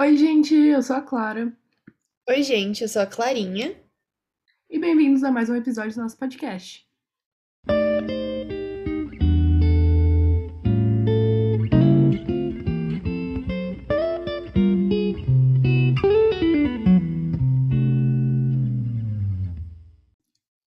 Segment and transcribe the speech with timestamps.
[0.00, 1.52] Oi, gente, eu sou a Clara
[2.28, 3.74] Oi, gente, eu sou a Clarinha.
[4.70, 6.86] e bem-vindos a mais um episódio do nosso podcast.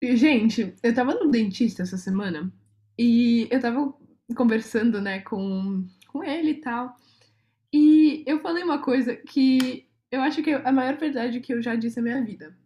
[0.02, 2.52] E, Gente, eu tava no dentista essa semana
[3.00, 3.94] e eu tava
[4.36, 7.00] conversando, né, com, com ele e tal.
[7.74, 11.62] E eu falei uma coisa que eu acho que é a maior verdade que eu
[11.62, 12.58] já disse na minha vida.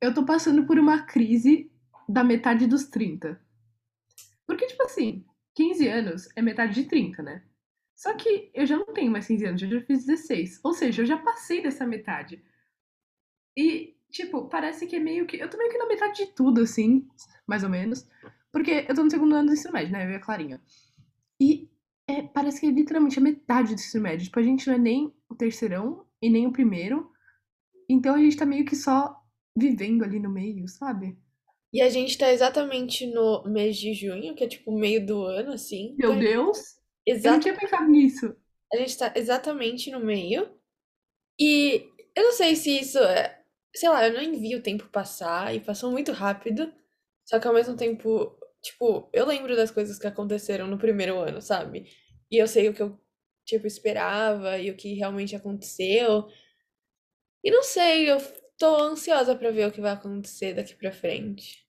[0.00, 1.70] Eu tô passando por uma crise
[2.08, 3.38] da metade dos 30.
[4.46, 7.42] Porque, tipo assim, 15 anos é metade de 30, né?
[7.94, 10.60] Só que eu já não tenho mais 15 anos, eu já fiz 16.
[10.64, 12.42] Ou seja, eu já passei dessa metade.
[13.56, 15.36] E, tipo, parece que é meio que.
[15.36, 17.06] Eu tô meio que na metade de tudo, assim,
[17.46, 18.08] mais ou menos.
[18.52, 20.06] Porque eu tô no segundo ano do ensino médio, né?
[20.06, 20.60] Eu e a Clarinha.
[22.08, 24.26] É, parece que é literalmente a metade do ensino médio.
[24.26, 27.10] Tipo, a gente não é nem o terceirão e nem o primeiro.
[27.88, 29.16] Então a gente tá meio que só
[29.56, 31.18] vivendo ali no meio, sabe?
[31.72, 35.52] E a gente tá exatamente no mês de junho, que é tipo meio do ano,
[35.52, 35.94] assim.
[35.98, 36.78] Meu Então, Deus,
[37.22, 38.34] eu não exato, tinha pensado nisso.
[38.72, 40.48] a gente tá exatamente no meio.
[41.40, 43.40] E eu não sei se isso é.
[43.74, 46.72] Sei lá, eu não vi o tempo passar e passou muito rápido.
[47.26, 51.40] Só que ao mesmo tempo, tipo, eu lembro das coisas que aconteceram no primeiro ano,
[51.40, 51.90] sabe?
[52.30, 52.98] E eu sei o que eu,
[53.44, 56.28] tipo, esperava e o que realmente aconteceu.
[57.42, 58.18] E não sei, eu
[58.58, 61.66] tô ansiosa pra ver o que vai acontecer daqui pra frente.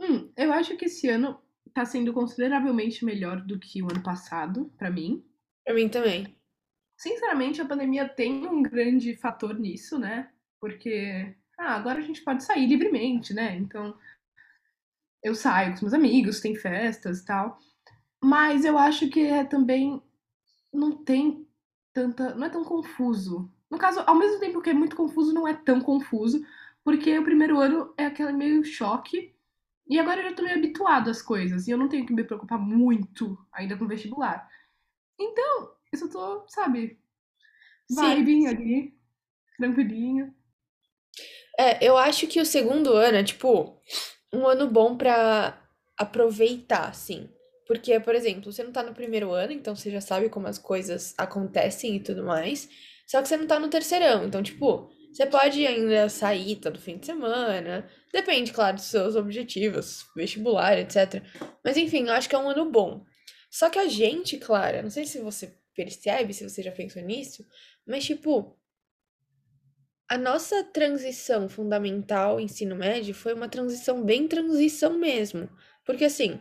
[0.00, 1.40] Hum, eu acho que esse ano
[1.72, 5.24] tá sendo consideravelmente melhor do que o ano passado, pra mim.
[5.64, 6.36] Pra mim também.
[6.96, 10.30] Sinceramente, a pandemia tem um grande fator nisso, né?
[10.60, 13.56] Porque, ah, agora a gente pode sair livremente, né?
[13.56, 13.96] Então,
[15.24, 17.58] eu saio com os meus amigos, tem festas e tal.
[18.22, 20.02] Mas eu acho que é também
[20.70, 21.48] não tem
[21.94, 23.50] tanta, não é tão confuso.
[23.70, 26.44] No caso, ao mesmo tempo que é muito confuso, não é tão confuso,
[26.84, 29.34] porque o primeiro ano é aquele meio choque,
[29.88, 32.24] e agora eu já tô meio habituado às coisas, e eu não tenho que me
[32.24, 34.46] preocupar muito ainda com o vestibular.
[35.18, 36.98] Então, eu só tô, sabe,
[37.90, 38.94] vibing ali,
[39.56, 40.34] tranquilinho.
[41.58, 43.80] É, eu acho que o segundo ano é, tipo,
[44.34, 45.60] um ano bom pra
[45.96, 47.28] aproveitar, assim.
[47.66, 50.58] Porque, por exemplo, você não tá no primeiro ano, então você já sabe como as
[50.58, 52.68] coisas acontecem e tudo mais.
[53.06, 56.98] Só que você não tá no terceirão, então, tipo, você pode ainda sair todo fim
[56.98, 57.88] de semana.
[58.12, 61.22] Depende, claro, dos seus objetivos, vestibular, etc.
[61.64, 63.04] Mas, enfim, eu acho que é um ano bom.
[63.50, 67.44] Só que a gente, Clara, não sei se você percebe, se você já pensou nisso,
[67.86, 68.58] mas, tipo.
[70.08, 75.48] A nossa transição fundamental ensino médio foi uma transição bem transição mesmo.
[75.84, 76.40] Porque assim,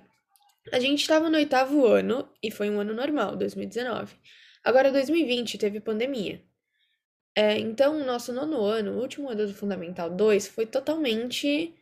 [0.72, 4.16] a gente estava no oitavo ano e foi um ano normal, 2019.
[4.64, 6.42] Agora, 2020 teve pandemia.
[7.36, 11.76] É, então, o nosso nono ano, o último ano do Fundamental 2, foi totalmente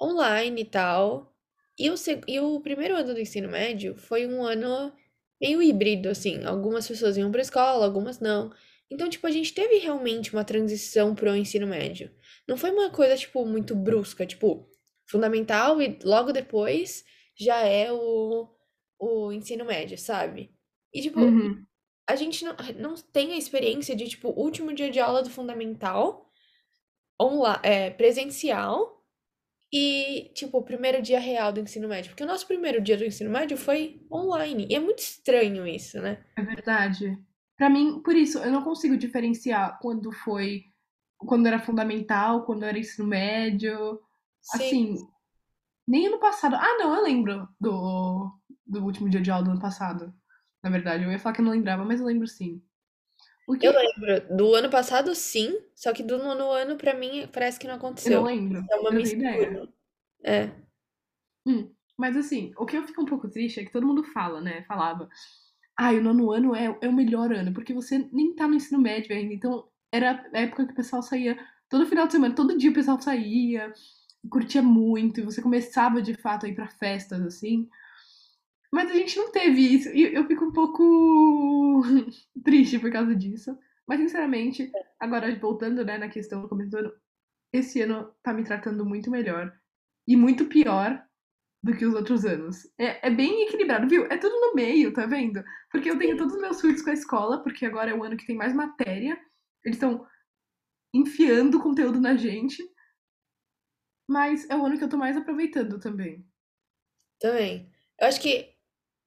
[0.00, 1.34] online e tal.
[1.78, 1.94] E o,
[2.26, 4.92] e o primeiro ano do ensino médio foi um ano
[5.40, 6.44] meio híbrido, assim.
[6.44, 8.52] Algumas pessoas iam pra escola, algumas não.
[8.90, 12.10] Então, tipo, a gente teve realmente uma transição pro ensino médio.
[12.48, 14.68] Não foi uma coisa, tipo, muito brusca, tipo,
[15.08, 17.04] fundamental e logo depois
[17.38, 18.48] já é o,
[18.98, 20.54] o ensino médio, sabe?
[20.92, 21.64] E, tipo, Uhum.
[22.08, 26.30] a gente não, não tem a experiência de, tipo, último dia de aula do fundamental,
[27.20, 28.98] onla, é, presencial,
[29.72, 32.10] e, tipo, o primeiro dia real do ensino médio.
[32.10, 34.66] Porque o nosso primeiro dia do ensino médio foi online.
[34.70, 36.24] E é muito estranho isso, né?
[36.36, 37.18] É verdade.
[37.58, 40.62] Pra mim, por isso, eu não consigo diferenciar quando foi,
[41.18, 44.00] quando era fundamental, quando era ensino médio.
[44.40, 44.94] Sim.
[44.94, 45.08] Assim,
[45.86, 46.54] nem ano passado.
[46.54, 48.30] Ah, não, eu lembro do,
[48.64, 50.14] do último dia de aula do ano passado.
[50.62, 52.62] Na verdade, eu ia falar que eu não lembrava, mas eu lembro sim.
[53.48, 55.58] O Eu que lembro do ano passado, sim.
[55.74, 58.22] Só que do nono ano, pra mim, parece que não eu não aconteceu.
[58.22, 59.68] lembro, É uma mistura.
[60.22, 60.50] É.
[61.46, 64.40] Hum, mas assim, o que eu fico um pouco triste é que todo mundo fala,
[64.40, 64.62] né?
[64.64, 65.08] Falava,
[65.78, 68.80] ai, o nono ano é, é o melhor ano, porque você nem tá no ensino
[68.80, 69.32] médio ainda.
[69.32, 71.38] Então, era a época que o pessoal saía
[71.68, 73.72] todo final de semana, todo dia o pessoal saía,
[74.30, 77.68] curtia muito, e você começava de fato a ir pra festas, assim.
[78.72, 81.82] Mas a gente não teve isso, e eu fico um pouco
[82.44, 83.56] triste por causa disso.
[83.86, 84.70] Mas, sinceramente,
[85.00, 86.92] agora voltando, né, na questão do começo do ano,
[87.52, 89.52] esse ano tá me tratando muito melhor.
[90.06, 91.02] E muito pior
[91.62, 92.64] do que os outros anos.
[92.78, 94.06] É, é bem equilibrado, viu?
[94.06, 95.42] É tudo no meio, tá vendo?
[95.70, 98.16] Porque eu tenho todos os meus surtos com a escola, porque agora é o ano
[98.16, 99.18] que tem mais matéria.
[99.64, 100.06] Eles estão
[100.94, 102.62] enfiando conteúdo na gente,
[104.08, 106.24] mas é o ano que eu tô mais aproveitando também.
[107.20, 107.70] Também.
[108.00, 108.54] Eu acho que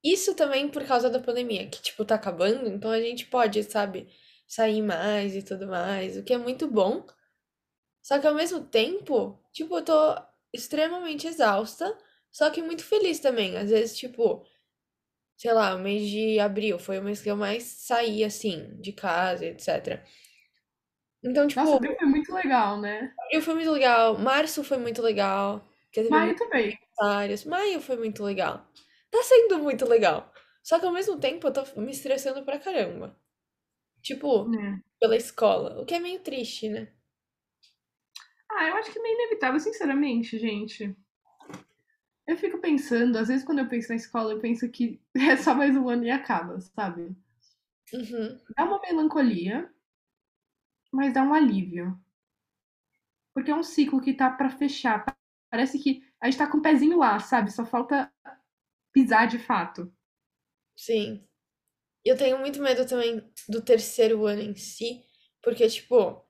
[0.03, 4.07] isso também por causa da pandemia, que, tipo, tá acabando, então a gente pode, sabe,
[4.47, 7.05] sair mais e tudo mais, o que é muito bom.
[8.03, 9.93] Só que ao mesmo tempo, tipo, eu tô
[10.53, 11.97] extremamente exausta,
[12.31, 13.57] só que muito feliz também.
[13.57, 14.45] Às vezes, tipo,
[15.37, 18.93] sei lá, o mês de abril foi o mês que eu mais saí, assim, de
[18.93, 20.03] casa, etc.
[21.23, 23.13] Então, tipo, Nossa, abril foi muito legal, né?
[23.19, 25.67] abril foi muito legal, março foi muito legal,
[26.09, 26.77] Maio também.
[27.45, 28.67] maio foi muito legal.
[29.09, 30.31] Tá sendo muito legal.
[30.63, 33.17] Só que ao mesmo tempo eu tô me estressando pra caramba.
[34.01, 34.81] Tipo, É.
[34.99, 36.93] pela escola, o que é meio triste, né?
[38.51, 40.95] Ah, eu acho que é meio inevitável, sinceramente, gente.
[42.31, 45.53] Eu fico pensando, às vezes quando eu penso na escola, eu penso que é só
[45.53, 47.13] mais um ano e acaba, sabe?
[47.93, 48.39] Uhum.
[48.55, 49.69] Dá uma melancolia,
[50.93, 51.99] mas dá um alívio.
[53.33, 55.03] Porque é um ciclo que tá pra fechar.
[55.49, 57.51] Parece que a gente tá com o pezinho lá, sabe?
[57.51, 58.09] Só falta
[58.93, 59.93] pisar de fato.
[60.73, 61.27] Sim.
[62.05, 65.03] Eu tenho muito medo também do terceiro ano em si,
[65.41, 66.25] porque, tipo,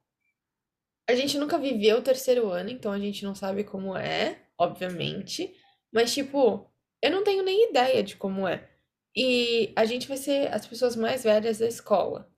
[1.08, 5.56] a gente nunca viveu o terceiro ano, então a gente não sabe como é, obviamente.
[5.92, 6.72] Mas, tipo,
[7.02, 8.70] eu não tenho nem ideia de como é.
[9.16, 12.32] E a gente vai ser as pessoas mais velhas da escola.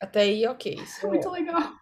[0.00, 0.74] Até aí, ok.
[0.74, 1.72] Isso é muito legal.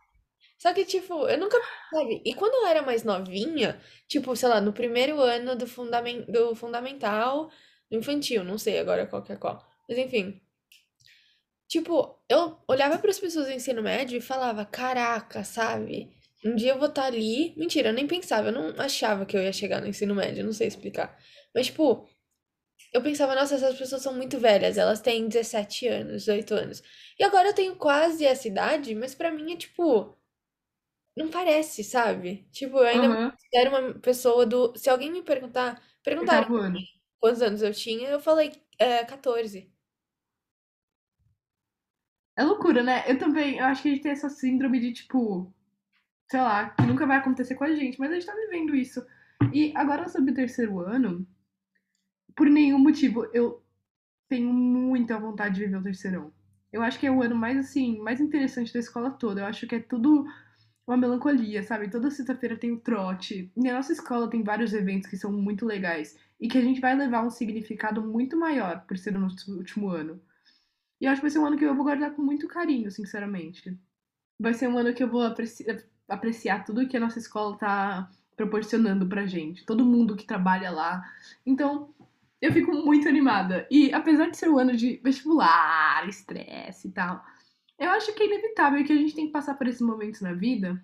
[0.58, 1.56] Só que, tipo, eu nunca,
[1.90, 2.20] sabe?
[2.24, 6.54] E quando eu era mais novinha, tipo, sei lá, no primeiro ano do, fundamen do
[6.54, 7.48] fundamental,
[7.90, 9.64] do infantil, não sei agora qual que é qual.
[9.88, 10.40] Mas enfim.
[11.68, 16.10] Tipo, eu olhava para as pessoas do ensino médio e falava, caraca, sabe?
[16.44, 17.54] Um dia eu vou estar ali.
[17.56, 20.52] Mentira, eu nem pensava, eu não achava que eu ia chegar no ensino médio, não
[20.52, 21.18] sei explicar.
[21.54, 22.08] Mas, tipo,
[22.92, 26.82] eu pensava, nossa, essas pessoas são muito velhas, elas têm 17 anos, 18 anos.
[27.18, 30.16] E agora eu tenho quase essa idade, mas pra mim é tipo.
[31.16, 32.48] Não parece, sabe?
[32.52, 33.32] Tipo, eu ainda Aham.
[33.32, 34.74] considero uma pessoa do.
[34.76, 35.82] Se alguém me perguntar,
[36.56, 36.78] ano.
[37.20, 39.72] quantos anos eu tinha, eu falei é, 14.
[42.36, 43.04] É loucura, né?
[43.06, 45.52] Eu também, eu acho que a gente tem essa síndrome de, tipo,
[46.30, 49.04] sei lá, que nunca vai acontecer com a gente, mas a gente tá vivendo isso.
[49.52, 51.26] E agora sobre o terceiro ano,
[52.36, 53.62] por nenhum motivo, eu
[54.28, 56.32] tenho muita vontade de viver o terceirão.
[56.72, 59.40] Eu acho que é o ano mais, assim, mais interessante da escola toda.
[59.40, 60.26] Eu acho que é tudo
[60.86, 61.90] uma melancolia, sabe?
[61.90, 63.50] Toda sexta-feira tem o trote.
[63.56, 66.80] E a nossa escola tem vários eventos que são muito legais e que a gente
[66.80, 70.20] vai levar um significado muito maior por ser o nosso último ano.
[71.00, 72.90] E eu acho que vai ser um ano que eu vou guardar com muito carinho,
[72.90, 73.78] sinceramente.
[74.38, 75.64] Vai ser um ano que eu vou apreci-
[76.08, 79.66] apreciar tudo que a nossa escola tá proporcionando pra gente.
[79.66, 81.04] Todo mundo que trabalha lá.
[81.44, 81.92] Então,
[82.40, 83.66] eu fico muito animada.
[83.70, 87.24] E apesar de ser um ano de vestibular, estresse e tal,
[87.78, 90.32] eu acho que é inevitável que a gente tem que passar por esses momentos na
[90.32, 90.82] vida.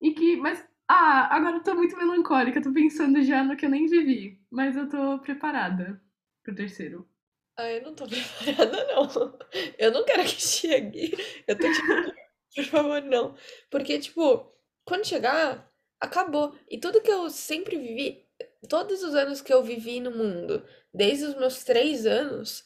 [0.00, 0.36] E que.
[0.36, 0.64] Mas.
[0.86, 4.38] Ah, agora eu tô muito melancólica, tô pensando já no que eu nem vivi.
[4.50, 6.00] Mas eu tô preparada
[6.42, 7.08] pro terceiro.
[7.56, 9.38] Ah, eu não tô preparada, não.
[9.78, 11.16] Eu não quero que chegue.
[11.48, 12.14] Eu tô tipo,
[12.54, 13.34] por favor, não.
[13.70, 14.52] Porque, tipo,
[14.84, 15.70] quando chegar,
[16.00, 16.56] acabou.
[16.70, 18.26] E tudo que eu sempre vivi,
[18.68, 22.64] todos os anos que eu vivi no mundo, desde os meus três anos,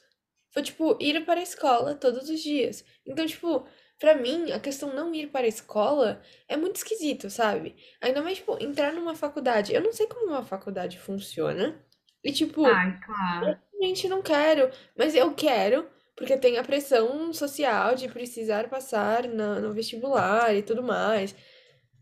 [0.52, 2.84] foi, tipo, ir para a escola todos os dias.
[3.06, 3.66] Então, tipo,
[3.98, 7.76] pra mim, a questão não ir para a escola é muito esquisito, sabe?
[8.00, 9.74] Ainda mais, tipo, entrar numa faculdade.
[9.74, 11.84] Eu não sei como uma faculdade funciona.
[12.24, 13.58] E, tipo, Ai, claro.
[13.72, 15.88] Realmente não quero, mas eu quero,
[16.18, 21.34] porque tem a pressão social de precisar passar na- no vestibular e tudo mais.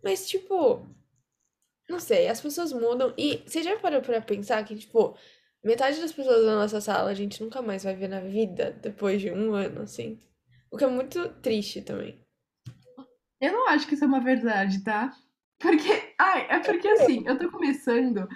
[0.03, 0.87] Mas, tipo,
[1.89, 3.13] não sei, as pessoas mudam.
[3.17, 5.17] E você já parou pra pensar que, tipo,
[5.63, 9.21] metade das pessoas da nossa sala a gente nunca mais vai ver na vida depois
[9.21, 10.19] de um ano, assim.
[10.71, 12.19] O que é muito triste também.
[13.41, 15.13] Eu não acho que isso é uma verdade, tá?
[15.59, 15.89] Porque.
[16.19, 18.27] Ai, é porque assim, eu tô começando.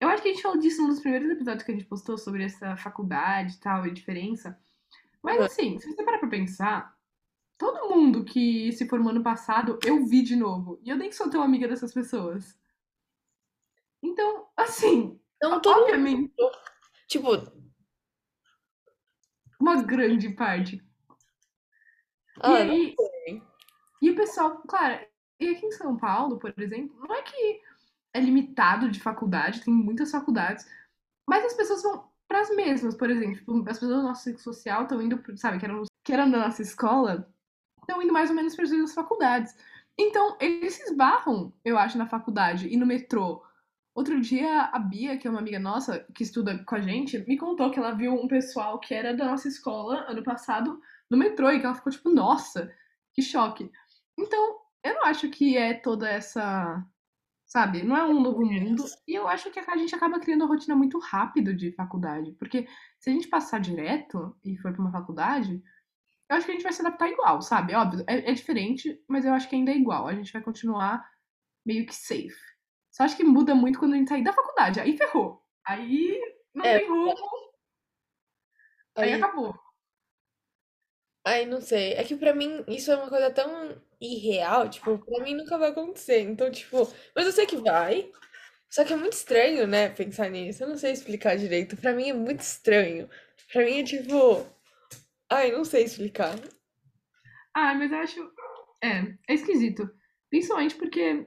[0.00, 2.16] Eu acho que a gente falou disso num dos primeiros episódios que a gente postou
[2.16, 4.56] sobre essa faculdade e tal, e diferença.
[5.22, 6.96] Mas assim, se você parar pra pensar,
[7.56, 10.78] todo mundo que se formou ano passado, eu vi de novo.
[10.82, 12.58] E eu nem sou tão amiga dessas pessoas.
[14.02, 16.52] Então, assim, Não, obviamente, mundo.
[17.08, 17.30] Tipo,
[19.60, 20.76] uma grande parte.
[20.76, 20.82] E
[22.40, 22.94] ah, não aí,
[24.00, 25.04] e o pessoal, claro,
[25.40, 27.60] e aqui em São Paulo, por exemplo, não é que
[28.14, 30.64] é limitado de faculdade, tem muitas faculdades,
[31.26, 34.40] mas as pessoas vão para as mesmas, por exemplo, tipo, as pessoas do nosso ciclo
[34.40, 37.28] social estão indo, sabe, que eram, que eram da nossa escola,
[37.80, 39.56] estão indo mais ou menos para as faculdades.
[39.98, 43.42] Então, eles se esbarram, eu acho, na faculdade e no metrô.
[43.94, 47.36] Outro dia, a Bia, que é uma amiga nossa, que estuda com a gente, me
[47.36, 50.80] contou que ela viu um pessoal que era da nossa escola ano passado
[51.10, 52.72] no metrô e que ela ficou tipo, nossa,
[53.12, 53.68] que choque.
[54.16, 56.84] Então, eu não acho que é toda essa
[57.48, 57.82] Sabe?
[57.82, 58.84] Não é um novo mundo.
[59.08, 62.32] E eu acho que a gente acaba criando uma rotina muito rápido de faculdade.
[62.32, 62.68] Porque
[63.00, 65.62] se a gente passar direto e for pra uma faculdade,
[66.30, 67.74] eu acho que a gente vai se adaptar igual, sabe?
[67.74, 70.06] Óbvio, é, é diferente, mas eu acho que ainda é igual.
[70.06, 71.08] A gente vai continuar
[71.64, 72.36] meio que safe.
[72.90, 74.80] Só acho que muda muito quando a gente sair da faculdade.
[74.80, 75.42] Aí ferrou.
[75.66, 76.20] Aí
[76.54, 77.14] não É, tem rumo.
[78.96, 79.54] Aí aí, acabou.
[81.28, 81.92] Aí não sei.
[81.94, 85.70] É que pra mim isso é uma coisa tão irreal, tipo, pra mim nunca vai
[85.70, 86.20] acontecer.
[86.20, 88.10] Então, tipo, mas eu sei que vai.
[88.70, 90.62] Só que é muito estranho, né, pensar nisso.
[90.62, 91.76] Eu não sei explicar direito.
[91.76, 93.08] Pra mim é muito estranho.
[93.52, 94.46] Pra mim é tipo,
[95.30, 96.34] ai, não sei explicar.
[97.54, 98.32] Ah, mas eu acho.
[98.82, 99.90] É, é esquisito.
[100.30, 101.26] Principalmente porque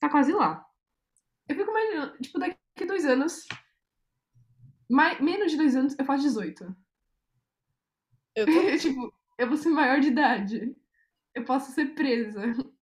[0.00, 0.64] tá quase lá.
[1.48, 3.46] Eu fico imaginando, tipo, daqui a dois anos.
[4.88, 6.76] Mais, menos de dois anos, eu faço 18.
[8.36, 10.76] Eu tô tipo, eu vou ser maior de idade.
[11.34, 12.42] Eu posso ser presa.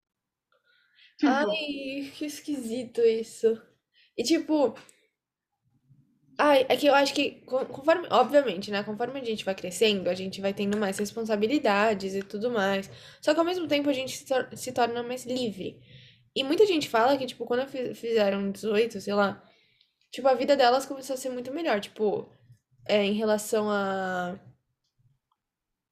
[1.18, 3.62] Tipo, Ai, que esquisito isso.
[4.18, 4.76] E tipo,
[6.38, 10.10] ai, é que eu acho que con- conforme, obviamente, né, conforme a gente vai crescendo,
[10.10, 12.90] a gente vai tendo mais responsabilidades e tudo mais.
[13.22, 15.80] Só que ao mesmo tempo a gente se, tor- se torna mais livre.
[16.36, 19.44] E muita gente fala que, tipo, quando fi- fizeram 18, sei lá,
[20.12, 22.30] tipo, a vida delas começou a ser muito melhor, tipo,
[22.88, 24.40] é, em relação a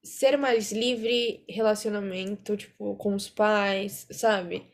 [0.04, 4.68] ser mais livre, relacionamento, tipo, com os pais, sabe?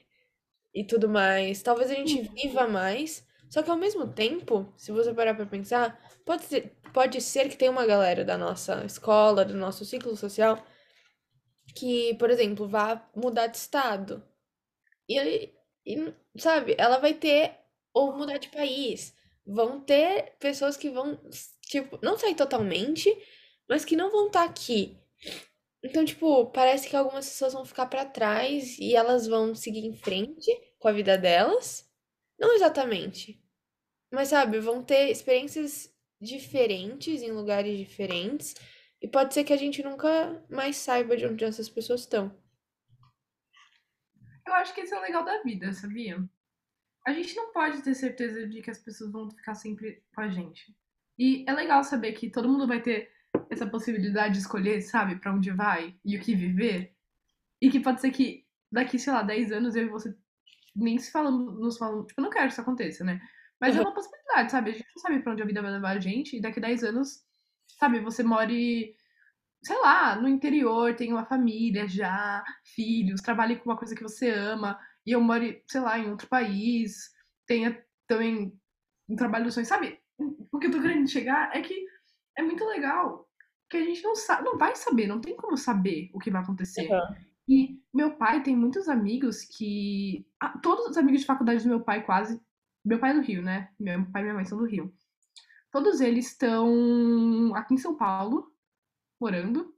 [0.73, 1.61] e tudo mais.
[1.61, 5.99] Talvez a gente viva mais, só que ao mesmo tempo, se você parar pra pensar,
[6.25, 10.63] pode ser, pode ser que tenha uma galera da nossa escola, do nosso ciclo social,
[11.75, 14.23] que, por exemplo, vá mudar de estado.
[15.09, 15.53] E, ele-
[15.85, 17.55] e, sabe, ela vai ter,
[17.93, 19.15] ou mudar de país.
[19.45, 21.19] Vão ter pessoas que vão,
[21.61, 23.09] tipo, não sair totalmente,
[23.69, 24.97] mas que não vão estar aqui.
[25.83, 29.95] Então, tipo, parece que algumas pessoas vão ficar pra trás e elas vão seguir em
[29.95, 31.87] frente com a vida delas.
[32.39, 33.41] Não exatamente,
[34.11, 38.55] mas sabe, vão ter experiências diferentes em lugares diferentes
[39.01, 42.35] e pode ser que a gente nunca mais saiba de onde essas pessoas estão.
[44.47, 46.23] eu acho que esse é o legal da vida, sabia?
[47.05, 50.29] A gente não pode ter certeza de que as pessoas vão ficar sempre com a
[50.29, 50.75] gente.
[51.17, 53.11] E é legal saber que todo mundo vai ter
[53.49, 56.93] essa possibilidade de escolher, sabe, pra onde vai e o que viver.
[57.61, 60.15] E que pode ser que daqui, sei lá, 10 anos eu e você
[60.75, 62.05] nem se falando, nos falando.
[62.05, 63.21] Tipo, eu não quero que isso aconteça, né?
[63.59, 64.71] Mas é uma possibilidade, sabe?
[64.71, 66.37] A gente não sabe pra onde a vida vai levar a gente.
[66.37, 67.23] E daqui 10 anos,
[67.79, 68.95] sabe, você more,
[69.63, 74.29] sei lá, no interior, tem uma família já, filhos, trabalhe com uma coisa que você
[74.29, 74.77] ama.
[75.05, 77.11] E eu more, sei lá, em outro país,
[77.47, 78.53] tenha também
[79.07, 79.99] um trabalho dos sonhos, sabe?
[80.51, 81.85] O que eu tô querendo chegar é que
[82.37, 83.24] é muito legal
[83.69, 86.41] que a gente não sabe, não vai saber, não tem como saber o que vai
[86.41, 86.89] acontecer.
[87.47, 90.25] E meu pai tem muitos amigos que.
[90.39, 92.41] ah, todos os amigos de faculdade do meu pai, quase.
[92.83, 93.69] Meu pai é do Rio, né?
[93.79, 94.93] Meu pai e minha mãe são do Rio.
[95.71, 98.51] Todos eles estão aqui em São Paulo,
[99.19, 99.75] morando.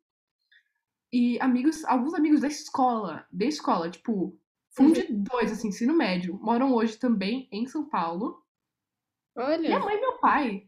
[1.12, 4.38] E amigos, alguns amigos da escola, da escola, tipo,
[4.77, 8.44] Fundi 2, assim, ensino médio, moram hoje também em São Paulo.
[9.36, 10.67] Minha Olha, mãe e meu pai.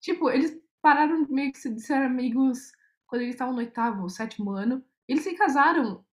[0.00, 0.57] Tipo, eles
[0.88, 2.72] pararam meio que se- de ser amigos
[3.06, 4.82] quando eles estavam no oitavo, sétimo ano.
[5.06, 6.04] Eles se casaram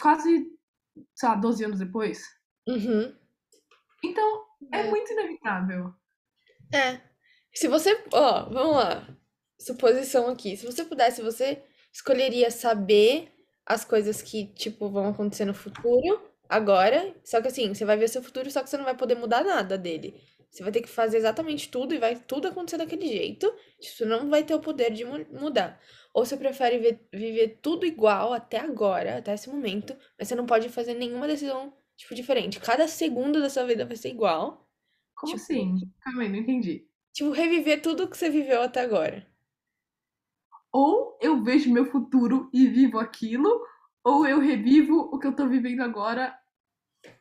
[0.00, 0.46] quase,
[1.14, 2.22] sei lá, 12 anos depois.
[2.68, 3.14] uhum.
[4.04, 4.90] Então, é É.
[4.90, 5.92] muito inevitável.
[6.72, 7.00] É.
[7.52, 9.08] Se você, ó, vamos lá.
[9.60, 10.56] Suposição aqui.
[10.56, 13.32] Se você pudesse, você escolheria saber
[13.66, 17.12] as coisas que, tipo, vão acontecer no futuro, agora.
[17.24, 19.42] Só que assim, você vai ver seu futuro, só que você não vai poder mudar
[19.42, 20.22] nada dele.
[20.50, 23.52] Você vai ter que fazer exatamente tudo e vai tudo acontecer daquele jeito.
[23.80, 25.80] Você não vai ter o poder de mu- mudar.
[26.14, 30.46] Ou você prefere ver- viver tudo igual até agora, até esse momento, mas você não
[30.46, 32.60] pode fazer nenhuma decisão, tipo, diferente.
[32.60, 34.68] Cada segundo da sua vida vai ser igual.
[35.14, 35.92] Como Tipo, assim?
[36.00, 36.88] Calma aí, não entendi.
[37.12, 39.26] Tipo, reviver tudo que você viveu até agora.
[40.72, 43.66] Ou eu vejo meu futuro e vivo aquilo,
[44.02, 46.38] ou eu revivo o que eu tô vivendo agora.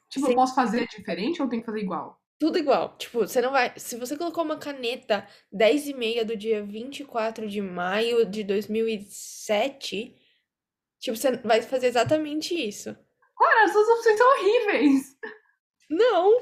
[0.10, 0.36] Tipo, eu Sim.
[0.36, 2.17] posso fazer diferente ou tem que fazer igual?
[2.40, 2.96] Tudo igual.
[2.98, 3.74] Tipo, você não vai.
[3.78, 10.16] Se você colocou uma caneta 10 e meia do dia 24 de maio de 2007,
[11.00, 12.96] tipo, você vai fazer exatamente isso.
[13.38, 15.18] Cara, as suas opções são horríveis.
[15.90, 16.40] Não!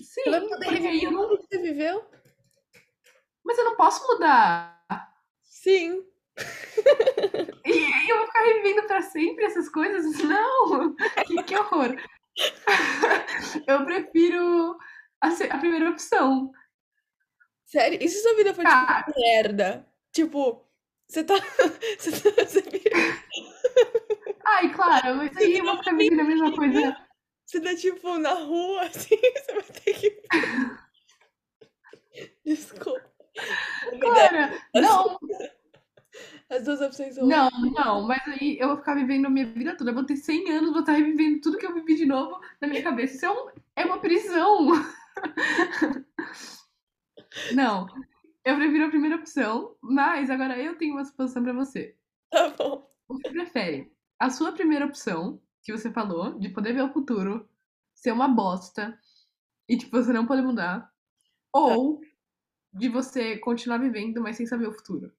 [0.00, 1.28] Sim, reviver eu não.
[1.28, 2.04] tudo que você viveu?
[3.44, 4.80] Mas eu não posso mudar.
[5.42, 6.04] Sim.
[7.64, 10.18] E aí eu vou ficar revivendo pra sempre essas coisas?
[10.24, 10.94] Não!
[11.26, 11.96] Que, que horror!
[13.66, 14.76] Eu prefiro
[15.20, 16.52] a, a primeira opção.
[17.64, 17.98] Sério?
[18.02, 19.86] E se sua vida for, tipo, Cara, uma merda?
[20.12, 20.64] Tipo,
[21.08, 21.34] você tá.
[21.98, 22.44] Você tá.
[22.44, 22.96] Você vira-
[24.44, 26.96] ai, claro, mas aí eu vou ficar vivendo a mesma coisa.
[27.46, 30.22] você tá, tipo, na rua, assim, você vai ter que.
[32.44, 33.10] Desculpa.
[34.00, 35.18] Cara, não,
[36.52, 39.74] As duas opções são Não, não, mas aí eu vou ficar vivendo a minha vida
[39.74, 39.90] toda.
[39.90, 42.68] Eu vou ter 100 anos, vou estar revivendo tudo que eu vivi de novo na
[42.68, 43.14] minha cabeça.
[43.14, 44.68] Isso é, um, é uma prisão.
[47.54, 47.86] Não,
[48.44, 51.96] eu prefiro a primeira opção, mas agora eu tenho uma suposição pra você.
[52.30, 52.86] Tá bom.
[53.08, 57.48] Você prefere a sua primeira opção, que você falou, de poder ver o futuro,
[57.94, 58.98] ser uma bosta
[59.66, 60.92] e tipo, você não poder mudar,
[61.50, 62.02] ou
[62.74, 65.10] de você continuar vivendo, mas sem saber o futuro?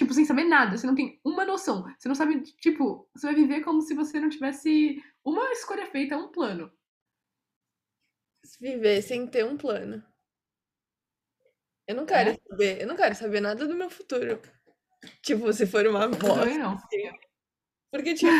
[0.00, 1.84] Tipo, sem saber nada, você não tem uma noção.
[1.98, 6.16] Você não sabe, tipo, você vai viver como se você não tivesse uma escolha feita,
[6.16, 6.72] um plano.
[8.58, 10.02] Viver sem ter um plano.
[11.86, 12.36] Eu não quero É?
[12.48, 14.40] saber, eu não quero saber nada do meu futuro.
[15.22, 16.40] Tipo, se for uma Eu bosta.
[16.40, 16.76] também não.
[17.92, 18.30] Porque, tipo,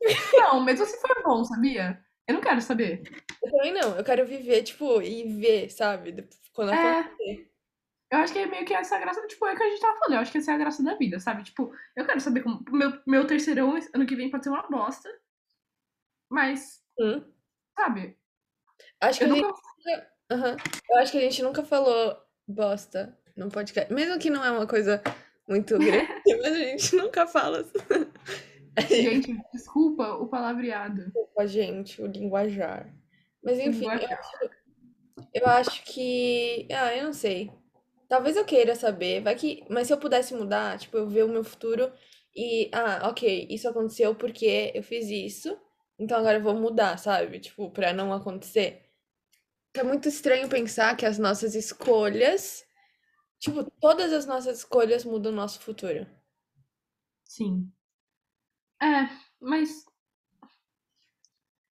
[0.34, 2.04] Não, mesmo se for bom, sabia?
[2.26, 3.02] Eu não quero saber.
[3.44, 3.96] eu também não.
[3.96, 6.28] Eu quero viver, tipo, e ver, sabe?
[6.52, 6.98] Quando É.
[7.00, 7.52] acontecer.
[8.10, 9.98] Eu acho que é meio que essa graça, tipo, é o que a gente tava
[9.98, 10.14] falando.
[10.14, 11.42] Eu acho que essa é a graça da vida, sabe?
[11.42, 12.64] Tipo, eu quero saber como.
[12.70, 15.08] Meu, meu terceirão ano que vem pode ser uma bosta.
[16.30, 17.22] Mas, Hum.
[17.78, 18.16] sabe?
[19.00, 20.10] Acho que Eu a gente, nunca.
[20.30, 20.56] aham.
[20.90, 23.92] Eu acho que a gente nunca falou bosta no podcast.
[23.92, 25.02] Mesmo que não é uma coisa
[25.48, 27.64] muito grande, mas a gente nunca fala
[28.88, 31.10] Gente, desculpa o palavreado.
[31.34, 32.86] com a gente, o linguajar.
[33.42, 34.18] Mas enfim, eu Linguajar.
[34.20, 34.50] acho,
[35.34, 36.68] eu acho que.
[36.70, 37.50] Ah, eu não sei.
[38.08, 39.64] Talvez eu queira saber, vai que.
[39.68, 41.92] Mas se eu pudesse mudar, tipo, eu ver o meu futuro
[42.34, 42.70] e.
[42.72, 45.58] Ah, ok, isso aconteceu porque eu fiz isso,
[45.98, 47.40] então agora eu vou mudar, sabe?
[47.40, 48.82] Tipo, pra não acontecer.
[49.74, 52.64] É muito estranho pensar que as nossas escolhas.
[53.40, 56.06] Tipo, todas as nossas escolhas mudam o nosso futuro.
[57.24, 57.72] Sim.
[58.80, 59.08] É,
[59.40, 59.84] mas.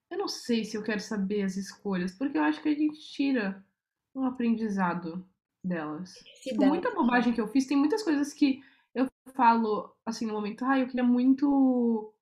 [0.09, 2.99] Eu não sei se eu quero saber as escolhas, porque eu acho que a gente
[3.11, 3.63] tira
[4.15, 5.27] um aprendizado
[5.65, 6.13] delas.
[6.41, 8.61] Tipo, muita bobagem que eu fiz, tem muitas coisas que
[8.93, 12.13] eu falo, assim, no momento, ah, eu queria muito,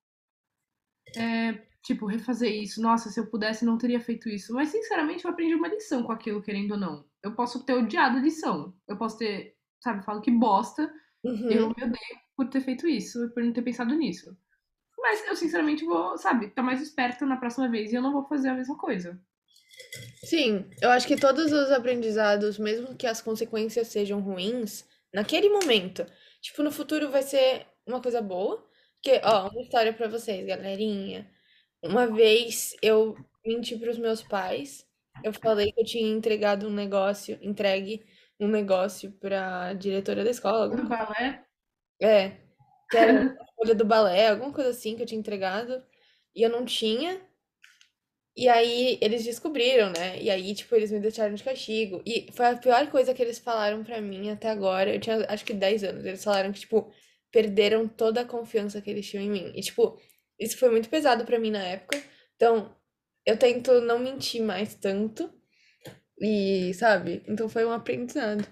[1.16, 2.80] é, tipo, refazer isso.
[2.82, 4.52] Nossa, se eu pudesse, não teria feito isso.
[4.54, 7.04] Mas, sinceramente, eu aprendi uma lição com aquilo, querendo ou não.
[7.22, 8.74] Eu posso ter odiado a lição.
[8.88, 10.92] Eu posso ter, sabe, falo que bosta,
[11.24, 11.50] Uhum.
[11.50, 14.36] eu me odeio por ter feito isso, por não ter pensado nisso.
[14.98, 18.24] Mas eu, sinceramente, vou, sabe, estar mais esperta na próxima vez e eu não vou
[18.24, 19.20] fazer a mesma coisa.
[20.22, 26.06] Sim, eu acho que todos os aprendizados, mesmo que as consequências sejam ruins, naquele momento,
[26.40, 28.66] tipo, no futuro vai ser uma coisa boa.
[29.02, 31.30] Que, ó, uma história pra vocês, galerinha.
[31.82, 34.86] Uma vez eu menti pros meus pais.
[35.22, 38.04] Eu falei que eu tinha entregado um negócio, entregue
[38.40, 41.04] um negócio pra diretora da escola, alguma No coisa.
[41.06, 41.44] balé,
[42.00, 42.30] É,
[42.90, 45.84] que era a folha do balé, alguma coisa assim que eu tinha entregado.
[46.34, 47.20] E eu não tinha.
[48.36, 50.20] E aí eles descobriram, né?
[50.20, 52.02] E aí, tipo, eles me deixaram de castigo.
[52.04, 54.92] E foi a pior coisa que eles falaram pra mim até agora.
[54.92, 56.04] Eu tinha acho que 10 anos.
[56.04, 56.92] Eles falaram que, tipo,
[57.30, 59.52] perderam toda a confiança que eles tinham em mim.
[59.54, 60.00] E, tipo,
[60.38, 62.02] isso foi muito pesado pra mim na época.
[62.34, 62.74] Então,
[63.24, 65.32] eu tento não mentir mais tanto.
[66.20, 67.22] E, sabe?
[67.28, 68.44] Então foi um aprendizado.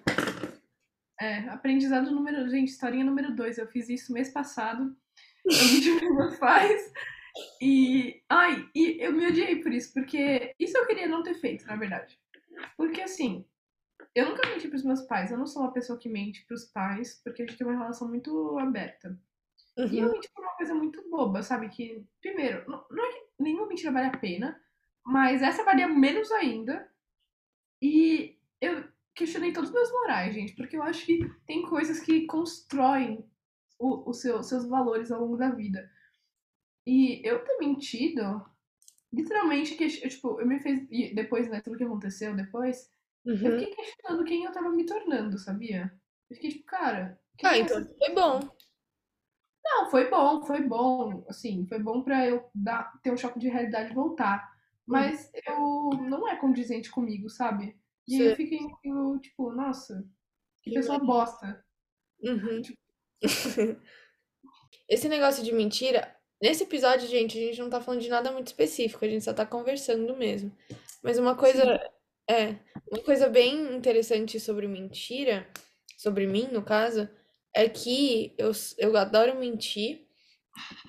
[1.21, 2.49] É, aprendizado número.
[2.49, 3.59] Gente, historinha número dois.
[3.59, 4.97] Eu fiz isso mês passado.
[5.42, 6.92] Pros meus pais.
[7.61, 8.23] E.
[8.29, 11.77] Ai, e eu me odiei por isso, porque isso eu queria não ter feito, na
[11.77, 12.18] verdade.
[12.77, 13.45] Porque assim,
[14.14, 15.31] eu nunca menti pros meus pais.
[15.31, 18.09] Eu não sou uma pessoa que mente pros pais, porque a gente tem uma relação
[18.09, 19.18] muito aberta.
[19.90, 20.12] E eu Uhum.
[20.12, 21.68] menti por uma coisa muito boba, sabe?
[21.68, 24.61] Que, primeiro, não, não é que nenhuma mentira vale a pena,
[25.05, 26.90] mas essa valia menos ainda.
[27.81, 32.27] E eu questionei todos os meus morais, gente, porque eu acho que tem coisas que
[32.27, 33.25] constroem
[33.79, 35.90] o, o seu- seus valores ao longo da vida.
[36.87, 38.45] E eu ter mentido,
[39.12, 40.87] literalmente, que, eu, tipo, eu me fez.
[40.90, 42.90] e Depois, né, tudo que aconteceu depois,
[43.42, 43.59] eu Uhum.
[43.59, 45.92] fiquei questionando quem eu tava me tornando, sabia?
[46.31, 47.21] Eu fiquei tipo, cara.
[47.42, 48.40] Ah, é então essa foi bom.
[49.64, 51.25] não, foi bom, foi bom.
[51.29, 54.51] Assim, foi bom pra eu dar, ter um choque de realidade e voltar.
[54.87, 57.77] Mas eu não é condizente comigo, sabe?
[58.09, 60.05] E aí eu fiquei meio, tipo, nossa,
[60.62, 61.64] que Que pessoa bosta.
[62.23, 62.62] Uhum.
[64.88, 68.48] Esse negócio de mentira, nesse episódio, gente, a gente não tá falando de nada muito
[68.48, 70.52] específico, a gente só tá conversando mesmo.
[71.02, 71.81] Mas uma coisa,
[72.28, 72.57] é,
[72.90, 75.46] uma coisa bem interessante sobre mentira,
[75.96, 77.09] sobre mim, no caso,
[77.55, 80.07] é que eu, eu adoro mentir,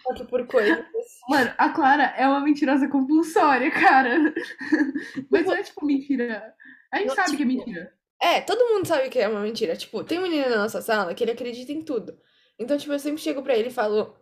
[0.02, 0.78] só que por coisas.
[1.30, 4.34] Mano, a Clara é uma mentirosa compulsória, cara.
[5.32, 6.54] Mas não é tipo mentira.
[6.92, 7.94] A gente Não, sabe que é tipo, mentira.
[8.22, 9.76] É, todo mundo sabe que é uma mentira.
[9.76, 12.18] Tipo, tem um menino na nossa sala que ele acredita em tudo.
[12.60, 14.18] Então, tipo, eu sempre chego pra ele e falo.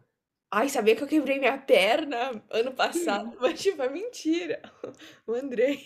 [0.53, 3.37] Ai, sabia que eu quebrei minha perna ano passado?
[3.39, 4.61] Mas, tipo, é mentira.
[5.25, 5.79] O Andrei.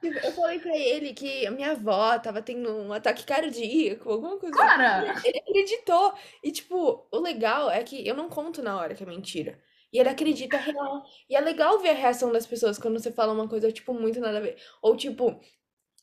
[0.00, 4.38] Tipo, eu falei pra ele que a minha avó tava tendo um ataque cardíaco, alguma
[4.38, 4.66] coisa assim.
[4.66, 5.14] Cara!
[5.24, 6.14] Ele acreditou.
[6.42, 9.60] E, tipo, o legal é que eu não conto na hora que é mentira.
[9.92, 11.04] E ele acredita real.
[11.28, 14.18] E é legal ver a reação das pessoas quando você fala uma coisa, tipo, muito
[14.18, 14.56] nada a ver.
[14.80, 15.38] Ou, tipo,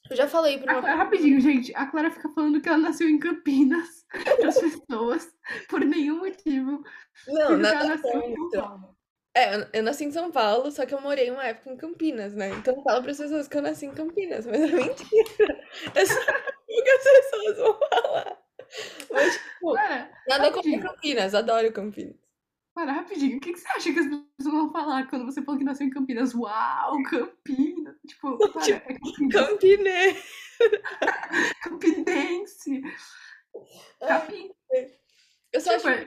[0.10, 1.74] eu já falei uma Clara- rapidinho, gente.
[1.76, 4.06] A Clara fica falando que ela nasceu em Campinas
[4.40, 5.32] pras pessoas
[5.70, 6.84] por nenhum motivo.
[7.28, 8.62] Não, nada nasceu em São contra.
[8.62, 8.96] Paulo.
[9.36, 12.50] É, eu- nasci em São Paulo, só que eu morei uma época em Campinas, né?
[12.50, 15.64] Então eu falo para as pessoas que eu nasci em Campinas, mas é mentira.
[15.96, 18.38] É só o que as pessoas vão falar.
[19.12, 20.80] Mas, tipo, Clara, nada contra.
[20.80, 22.16] Campinas, adoro Campinas.
[22.76, 23.38] Clara, rapidinho.
[23.38, 25.86] O que, que você acha que as pessoas vão falar quando você falou que nasceu
[25.88, 26.34] em Campinas?
[26.34, 27.79] Uau, Campinas.
[28.10, 30.18] Tipo, Clara, é Campinas.
[31.64, 32.82] Campinense.
[35.52, 36.06] Eu só Tipo, acho,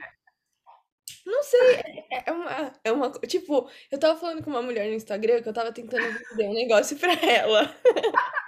[1.25, 1.75] não sei,
[2.11, 5.47] é, é uma, é uma, tipo, eu tava falando com uma mulher no Instagram que
[5.47, 7.73] eu tava tentando vender um negócio pra ela.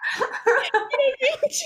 [1.21, 1.65] Gente,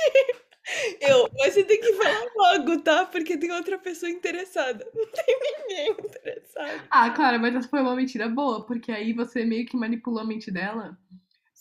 [1.01, 3.05] eu, mas você tem que falar logo, tá?
[3.05, 4.87] Porque tem outra pessoa interessada.
[4.93, 6.87] Não tem ninguém interessado.
[6.91, 10.25] Ah, Clara, mas essa foi uma mentira boa, porque aí você meio que manipulou a
[10.25, 10.95] mente dela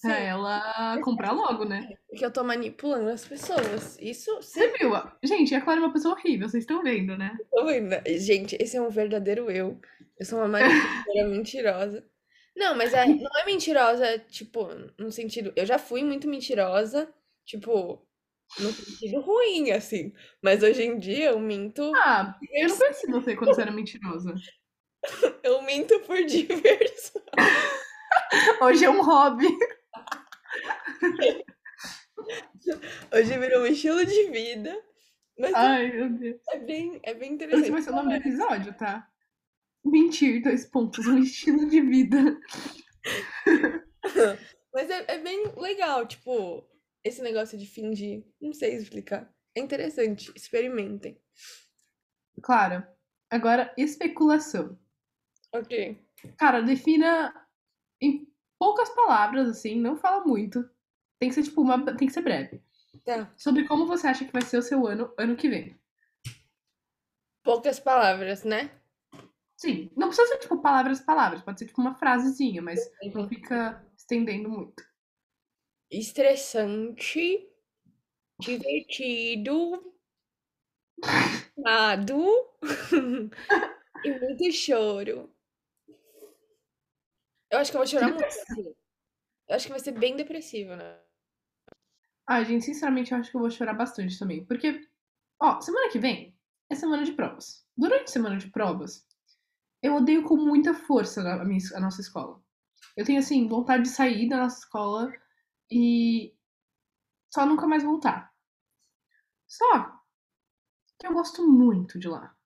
[0.01, 1.89] pra Sim, ela comprar logo, né?
[2.09, 3.99] porque eu tô manipulando as pessoas.
[4.01, 4.91] Isso, Você viu?
[5.23, 7.37] Gente, a Clara é uma pessoa horrível, vocês estão vendo, né?
[7.51, 7.95] tá vendo?
[8.19, 9.81] Gente, esse é um verdadeiro eu.
[10.19, 12.05] Eu sou uma manipuladora mentirosa.
[12.57, 15.53] Não, mas é, não é mentirosa, tipo, no sentido.
[15.55, 17.13] Eu já fui muito mentirosa,
[17.45, 18.05] tipo,
[18.59, 20.13] no sentido ruim, assim.
[20.43, 21.93] Mas hoje em dia eu minto.
[21.95, 24.35] Ah, eu não conheci você quando você era mentirosa.
[25.45, 27.23] Eu minto por diversão.
[28.61, 29.47] Hoje é um hobby.
[33.13, 34.77] Hoje virou um estilo de vida.
[35.39, 36.41] Mas Ai, meu Deus.
[36.51, 37.71] é bem, é bem Esse interessante.
[37.71, 39.09] vai ser o nome do episódio, tá?
[39.85, 42.19] Mentir, dois pontos, um estilo de vida.
[44.75, 46.69] Mas é, é bem legal, tipo,
[47.05, 48.25] esse negócio de fingir.
[48.41, 49.33] Não sei explicar.
[49.55, 50.33] É interessante.
[50.35, 51.21] Experimentem.
[52.43, 52.85] Claro.
[53.31, 54.79] Agora, especulação.
[55.53, 56.05] Ok.
[56.37, 57.33] Cara, defina
[58.01, 58.28] em
[58.59, 60.69] poucas palavras, assim, não fala muito.
[61.19, 61.85] Tem que ser, tipo, uma.
[61.97, 62.63] Tem que ser breve.
[63.05, 63.33] Tá.
[63.37, 65.79] Sobre como você acha que vai ser o seu ano ano que vem.
[67.43, 68.71] Poucas palavras, né?
[69.57, 69.91] Sim.
[69.97, 71.43] Não precisa ser, tipo, palavras, palavras.
[71.43, 72.81] Pode ser, tipo, uma frasezinha, mas
[73.15, 73.29] não Uhum.
[73.29, 74.83] fica estendendo muito.
[75.91, 77.49] Estressante,
[78.41, 79.95] divertido,
[81.59, 82.21] amado
[84.05, 85.31] e muito choro.
[87.51, 88.25] Eu acho que eu vou chorar muito.
[88.25, 88.75] assim.
[89.49, 91.01] Eu acho que vai ser bem depressivo, né?
[92.27, 94.45] Ai, gente, sinceramente, eu acho que eu vou chorar bastante também.
[94.45, 94.87] Porque,
[95.41, 96.37] ó, semana que vem
[96.71, 97.67] é semana de provas.
[97.75, 99.07] Durante a semana de provas,
[99.83, 102.43] eu odeio com muita força a, minha, a nossa escola.
[102.97, 105.11] Eu tenho, assim, vontade de sair da nossa escola
[105.71, 106.35] e
[107.33, 108.31] só nunca mais voltar.
[109.47, 109.99] Só
[110.99, 112.37] que eu gosto muito de lá.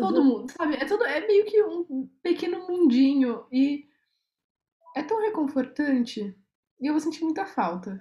[0.00, 0.74] Todo mundo, sabe?
[0.76, 3.88] É, tudo, é meio que um pequeno mundinho e
[4.96, 6.36] é tão reconfortante.
[6.80, 8.00] E eu vou sentir muita falta.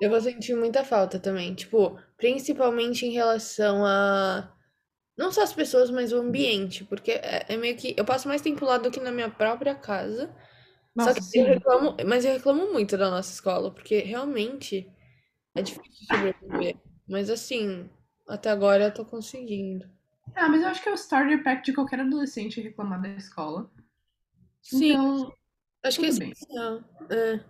[0.00, 4.52] Eu vou sentir muita falta também, tipo, principalmente em relação a
[5.16, 8.42] não só as pessoas, mas o ambiente, porque é, é meio que eu passo mais
[8.42, 10.28] tempo lá do que na minha própria casa.
[10.98, 11.40] Só Nossa, que sim.
[11.40, 14.90] eu reclamo, mas eu reclamo muito da nossa escola, porque realmente
[15.54, 16.76] é difícil sobreviver.
[17.08, 17.88] Mas assim,
[18.28, 19.95] até agora eu tô conseguindo.
[20.34, 23.70] Ah, mas eu acho que é o starter pack de qualquer adolescente reclamar da escola.
[24.62, 25.32] Sim, Então,
[25.84, 26.32] acho que é bem.
[26.32, 26.84] essencial.
[27.10, 27.40] É.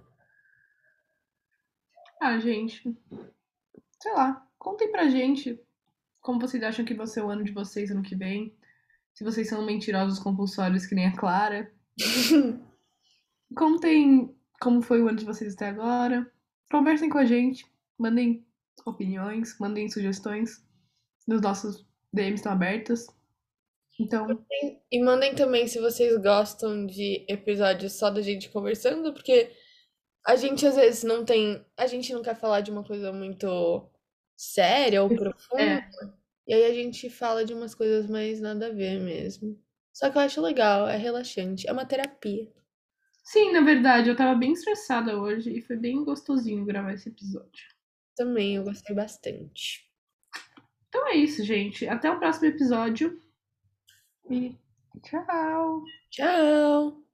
[2.20, 2.96] ah, gente,
[4.00, 5.60] sei lá, contem pra gente
[6.20, 8.56] como vocês acham que vai ser o ano de vocês ano que vem.
[9.14, 11.72] Se vocês são mentirosos compulsórios que nem a Clara.
[13.56, 16.30] Contem como foi o ano de vocês até agora.
[16.70, 17.64] Conversem com a gente.
[17.98, 18.44] Mandem
[18.84, 20.64] opiniões, mandem sugestões.
[21.26, 23.06] Nos nossos DMs estão abertas.
[23.98, 24.46] Então,
[24.90, 29.52] E mandem também se vocês gostam de episódios só da gente conversando, porque
[30.26, 31.64] a gente às vezes não tem.
[31.76, 33.90] A gente não quer falar de uma coisa muito
[34.36, 35.40] séria ou profunda.
[35.58, 35.90] é,
[36.48, 39.60] E aí a gente fala de umas coisas mais nada a ver mesmo.
[39.94, 42.52] Só que eu acho legal, é relaxante, é uma terapia.
[43.22, 47.66] sim, na verdade, eu tava bem estressada hoje e foi bem gostosinho gravar esse episódio.
[48.14, 49.85] Também eu gostei bastante.
[50.96, 51.86] Então é isso, gente.
[51.86, 53.20] Até o próximo episódio.
[54.30, 54.56] E
[55.02, 55.84] tchau!
[56.10, 57.05] Tchau!